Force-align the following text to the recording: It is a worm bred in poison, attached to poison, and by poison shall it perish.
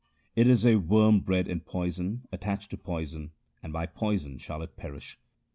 It 0.35 0.47
is 0.47 0.65
a 0.65 0.77
worm 0.77 1.19
bred 1.19 1.47
in 1.47 1.59
poison, 1.59 2.23
attached 2.31 2.71
to 2.71 2.77
poison, 2.79 3.33
and 3.61 3.71
by 3.71 3.85
poison 3.85 4.39
shall 4.39 4.63
it 4.63 4.75
perish. 4.75 5.19